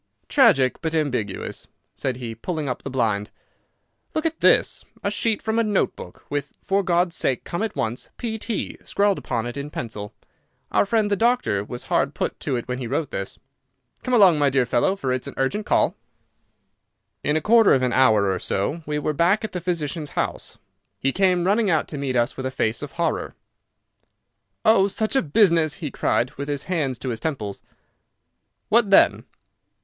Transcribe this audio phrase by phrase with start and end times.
[0.27, 3.29] "Tragic, but ambiguous," said he, pulling up the blind.
[4.15, 8.79] "Look at this—a sheet from a note book, with 'For God's sake come at once—P.T.,'
[8.83, 10.15] scrawled upon it in pencil.
[10.71, 13.37] Our friend, the doctor, was hard put to it when he wrote this.
[14.01, 15.93] Come along, my dear fellow, for it's an urgent call."
[17.23, 20.57] In a quarter of an hour or so we were back at the physician's house.
[20.97, 23.35] He came running out to meet us with a face of horror.
[24.65, 27.61] "Oh, such a business!" he cried, with his hands to his temples.
[28.69, 29.25] "What then?"